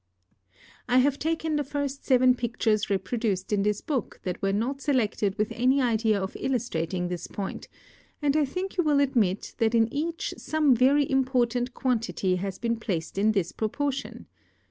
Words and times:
I 0.89 0.97
have 0.97 1.19
taken 1.19 1.57
the 1.57 1.63
first 1.63 2.05
seven 2.07 2.33
pictures 2.33 2.89
reproduced 2.89 3.53
in 3.53 3.61
this 3.61 3.81
book 3.81 4.19
that 4.23 4.41
were 4.41 4.51
not 4.51 4.81
selected 4.81 5.37
with 5.37 5.51
any 5.51 5.79
idea 5.79 6.19
of 6.19 6.35
illustrating 6.39 7.07
this 7.07 7.27
point, 7.27 7.67
and 8.19 8.35
I 8.35 8.45
think 8.45 8.77
you 8.77 8.83
will 8.83 8.99
admit 8.99 9.53
that 9.59 9.75
in 9.75 9.93
each 9.93 10.33
some 10.37 10.73
very 10.73 11.07
important 11.07 11.75
quantity 11.75 12.37
has 12.37 12.57
been 12.57 12.77
placed 12.77 13.19
in 13.19 13.33
this 13.33 13.51
proportion. 13.51 14.25